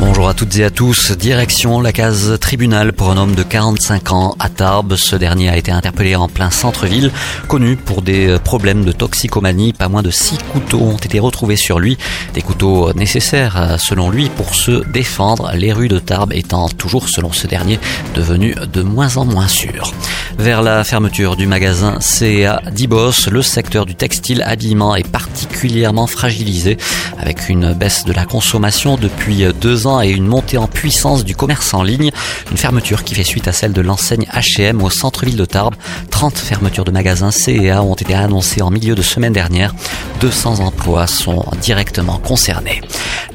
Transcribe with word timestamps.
Bonjour 0.00 0.28
à 0.28 0.34
toutes 0.34 0.56
et 0.56 0.64
à 0.64 0.70
tous. 0.70 1.12
Direction 1.12 1.80
la 1.80 1.92
case 1.92 2.36
tribunal 2.40 2.92
pour 2.92 3.10
un 3.10 3.16
homme 3.16 3.36
de 3.36 3.44
45 3.44 4.12
ans 4.12 4.34
à 4.40 4.48
Tarbes. 4.48 4.96
Ce 4.96 5.14
dernier 5.14 5.48
a 5.48 5.56
été 5.56 5.70
interpellé 5.70 6.16
en 6.16 6.28
plein 6.28 6.50
centre-ville, 6.50 7.12
connu 7.46 7.76
pour 7.76 8.02
des 8.02 8.36
problèmes 8.42 8.84
de 8.84 8.90
toxicomanie. 8.90 9.72
Pas 9.72 9.88
moins 9.88 10.02
de 10.02 10.10
six 10.10 10.36
couteaux 10.52 10.80
ont 10.80 10.96
été 10.96 11.20
retrouvés 11.20 11.56
sur 11.56 11.78
lui. 11.78 11.96
Des 12.34 12.42
couteaux 12.42 12.92
nécessaires, 12.94 13.76
selon 13.78 14.10
lui, 14.10 14.30
pour 14.30 14.56
se 14.56 14.84
défendre. 14.88 15.52
Les 15.54 15.72
rues 15.72 15.88
de 15.88 16.00
Tarbes 16.00 16.32
étant 16.32 16.68
toujours, 16.68 17.08
selon 17.08 17.32
ce 17.32 17.46
dernier, 17.46 17.78
devenues 18.14 18.56
de 18.72 18.82
moins 18.82 19.16
en 19.16 19.24
moins 19.24 19.48
sûres. 19.48 19.92
Vers 20.38 20.62
la 20.62 20.84
fermeture 20.84 21.36
du 21.36 21.46
magasin 21.46 21.98
CA 22.00 22.60
d'Ibos, 22.72 23.28
le 23.30 23.40
secteur 23.40 23.86
du 23.86 23.94
textile 23.94 24.42
habillement 24.42 24.96
est 24.96 25.06
particulièrement 25.06 26.06
fragilisé 26.06 26.76
avec 27.18 27.48
une 27.48 27.72
baisse 27.72 28.04
de 28.04 28.12
la 28.12 28.26
consommation 28.26 28.96
depuis 28.96 29.44
deux 29.60 29.86
ans 29.86 30.02
et 30.02 30.10
une 30.10 30.26
montée 30.26 30.58
en 30.58 30.66
puissance 30.66 31.24
du 31.24 31.34
commerce 31.34 31.72
en 31.72 31.82
ligne. 31.82 32.10
Une 32.50 32.56
fermeture 32.56 33.04
qui 33.04 33.14
fait 33.14 33.24
suite 33.24 33.48
à 33.48 33.52
celle 33.52 33.72
de 33.72 33.80
l'enseigne 33.80 34.26
H&M 34.32 34.82
au 34.82 34.90
centre-ville 34.90 35.36
de 35.36 35.44
Tarbes. 35.44 35.76
30 36.10 36.36
fermetures 36.36 36.84
de 36.84 36.90
magasins 36.90 37.30
CA 37.30 37.82
ont 37.82 37.94
été 37.94 38.14
annoncées 38.14 38.62
en 38.62 38.70
milieu 38.70 38.94
de 38.94 39.02
semaine 39.02 39.32
dernière. 39.32 39.74
200 40.20 40.60
emplois 40.60 41.06
sont 41.06 41.44
directement 41.60 42.18
concernés. 42.18 42.82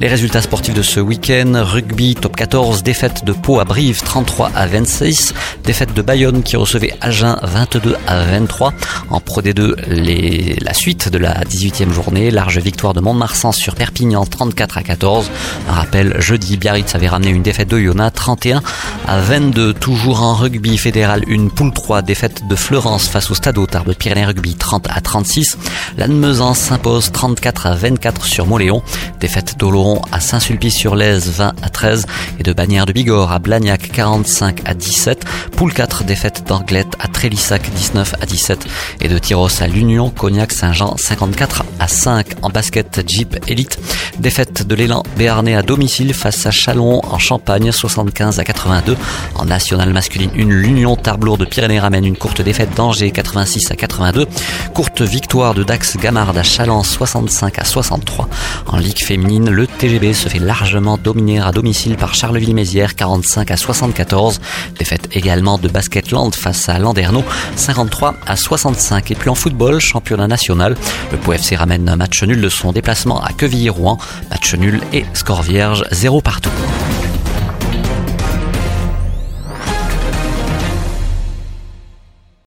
Les 0.00 0.08
résultats 0.08 0.40
sportifs 0.40 0.74
de 0.74 0.82
ce 0.82 0.98
week-end, 0.98 1.52
rugby 1.56 2.14
top 2.14 2.34
14, 2.34 2.82
défaite 2.82 3.24
de 3.24 3.32
Pau 3.32 3.60
à 3.60 3.64
Brive 3.64 4.02
33 4.02 4.50
à 4.54 4.66
26, 4.66 5.34
défaite 5.62 5.92
de 5.92 6.00
Bayonne 6.00 6.42
qui 6.42 6.56
recevait 6.56 6.89
Agen 7.00 7.36
22 7.42 7.96
à 8.06 8.24
23. 8.24 8.72
En 9.10 9.20
Pro 9.20 9.42
D2, 9.42 9.74
les, 9.88 10.56
la 10.60 10.74
suite 10.74 11.08
de 11.08 11.18
la 11.18 11.44
18e 11.44 11.90
journée, 11.90 12.30
large 12.30 12.58
victoire 12.58 12.94
de 12.94 13.00
Mont-de-Marsan 13.00 13.52
sur 13.52 13.74
Perpignan 13.74 14.24
34 14.24 14.78
à 14.78 14.82
14. 14.82 15.30
Un 15.68 15.72
rappel, 15.72 16.20
jeudi, 16.20 16.56
Biarritz 16.56 16.94
avait 16.94 17.08
ramené 17.08 17.30
une 17.30 17.42
défaite 17.42 17.68
de 17.68 17.78
Yona 17.78 18.10
31 18.10 18.62
à 19.06 19.20
22. 19.20 19.74
Toujours 19.74 20.22
en 20.22 20.34
rugby 20.34 20.76
fédéral, 20.78 21.24
une 21.26 21.50
poule 21.50 21.72
3, 21.72 22.02
défaite 22.02 22.46
de 22.48 22.56
Florence 22.56 23.08
face 23.08 23.30
au 23.30 23.34
Stade 23.34 23.58
Tarbes 23.66 23.94
Pyrénées 23.94 24.26
Rugby 24.26 24.54
30 24.54 24.88
à 24.90 25.00
36. 25.00 25.58
Lannemezan 25.96 26.54
s'impose 26.54 27.12
34 27.12 27.66
à 27.66 27.74
24 27.74 28.24
sur 28.24 28.46
Moléon. 28.46 28.82
Défaite 29.20 29.58
d'Oloron 29.58 30.00
à 30.12 30.20
Saint-Sulpice-sur-Lèze 30.20 31.28
20 31.30 31.52
à 31.62 31.68
13 31.68 32.06
et 32.38 32.42
de 32.42 32.52
Bagnères 32.52 32.86
de 32.86 32.92
Bigorre 32.92 33.32
à 33.32 33.38
Blagnac 33.38 33.90
45 33.92 34.62
à 34.64 34.74
17. 34.74 35.24
Poule 35.56 35.72
4 35.72 36.04
défaite 36.04 36.44
d'Anglette 36.46 36.94
à 36.98 37.08
Trélissac 37.08 37.70
19 37.74 38.14
à 38.20 38.26
17 38.26 38.66
et 39.00 39.08
de 39.08 39.18
Tyros 39.18 39.48
à 39.60 39.66
l'Union 39.66 40.10
Cognac 40.10 40.52
Saint-Jean 40.52 40.96
54 40.96 41.64
à 41.78 41.88
5 41.88 42.26
en 42.42 42.50
basket 42.50 43.02
Jeep 43.06 43.36
Elite. 43.48 43.78
Défaite 44.18 44.66
de 44.66 44.74
l'élan 44.74 45.02
béarnais 45.16 45.54
à 45.54 45.62
domicile 45.62 46.14
face 46.14 46.46
à 46.46 46.50
Chalon 46.50 47.00
en 47.04 47.18
Champagne 47.18 47.72
75 47.72 48.38
à 48.38 48.44
82. 48.44 48.96
En 49.34 49.44
nationale 49.44 49.92
masculine 49.92 50.30
une 50.34 50.52
l'Union 50.52 50.96
Tarblour 50.96 51.38
de 51.38 51.44
Pyrénées 51.44 51.80
ramène 51.80 52.04
une 52.04 52.16
courte 52.16 52.42
défaite 52.42 52.74
d'Angers 52.74 53.10
86 53.10 53.70
à 53.70 53.76
82. 53.76 54.26
Courte 54.74 55.02
victoire 55.02 55.54
de 55.54 55.62
Dax 55.80 55.96
Gamard 55.96 56.36
à 56.36 56.42
Chalon 56.42 56.82
65 56.82 57.58
à 57.58 57.64
63. 57.64 58.28
En 58.66 58.76
Ligue 58.76 58.98
féminine, 58.98 59.48
le 59.48 59.66
TGB 59.66 60.12
se 60.12 60.28
fait 60.28 60.38
largement 60.38 60.98
dominer 60.98 61.40
à 61.40 61.52
domicile 61.52 61.96
par 61.96 62.12
Charleville-Mézières 62.12 62.94
45 62.94 63.50
à 63.50 63.56
74. 63.56 64.42
Défaite 64.78 65.08
également 65.12 65.56
de 65.56 65.68
Basketland 65.68 66.34
face 66.34 66.68
à 66.68 66.78
Landerneau 66.78 67.24
53 67.56 68.14
à 68.26 68.36
65. 68.36 69.10
Et 69.10 69.14
puis 69.14 69.30
en 69.30 69.34
football, 69.34 69.80
championnat 69.80 70.28
national, 70.28 70.76
le 71.12 71.16
POFC 71.16 71.56
ramène 71.56 71.88
un 71.88 71.96
match 71.96 72.22
nul 72.24 72.42
de 72.42 72.50
son 72.50 72.72
déplacement 72.72 73.22
à 73.22 73.32
Quevilly-Rouen. 73.32 73.96
Match 74.28 74.54
nul 74.56 74.82
et 74.92 75.06
score 75.14 75.40
vierge, 75.40 75.84
0 75.92 76.20
partout. 76.20 76.50